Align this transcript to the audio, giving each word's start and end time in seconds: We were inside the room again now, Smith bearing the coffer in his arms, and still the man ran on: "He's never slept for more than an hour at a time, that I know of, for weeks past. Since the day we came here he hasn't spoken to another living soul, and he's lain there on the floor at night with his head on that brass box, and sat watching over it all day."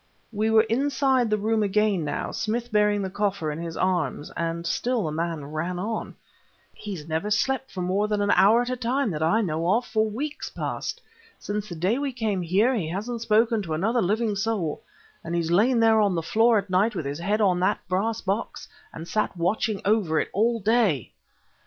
We 0.31 0.49
were 0.49 0.63
inside 0.63 1.29
the 1.29 1.37
room 1.37 1.61
again 1.61 2.03
now, 2.03 2.31
Smith 2.31 2.71
bearing 2.71 3.03
the 3.03 3.09
coffer 3.11 3.51
in 3.51 3.59
his 3.59 3.77
arms, 3.77 4.31
and 4.35 4.65
still 4.65 5.03
the 5.05 5.11
man 5.11 5.45
ran 5.45 5.77
on: 5.77 6.15
"He's 6.73 7.07
never 7.07 7.29
slept 7.29 7.69
for 7.71 7.83
more 7.83 8.07
than 8.07 8.19
an 8.19 8.31
hour 8.31 8.63
at 8.63 8.71
a 8.71 8.75
time, 8.75 9.11
that 9.11 9.21
I 9.21 9.41
know 9.41 9.75
of, 9.75 9.85
for 9.85 10.09
weeks 10.09 10.49
past. 10.49 11.03
Since 11.37 11.69
the 11.69 11.75
day 11.75 11.99
we 11.99 12.13
came 12.13 12.41
here 12.41 12.73
he 12.73 12.89
hasn't 12.89 13.21
spoken 13.21 13.61
to 13.61 13.75
another 13.75 14.01
living 14.01 14.35
soul, 14.35 14.81
and 15.23 15.35
he's 15.35 15.51
lain 15.51 15.79
there 15.79 16.01
on 16.01 16.15
the 16.15 16.23
floor 16.23 16.57
at 16.57 16.71
night 16.71 16.95
with 16.95 17.05
his 17.05 17.19
head 17.19 17.39
on 17.39 17.59
that 17.59 17.87
brass 17.87 18.21
box, 18.21 18.67
and 18.91 19.07
sat 19.07 19.37
watching 19.37 19.81
over 19.85 20.19
it 20.19 20.29
all 20.33 20.59
day." 20.59 21.11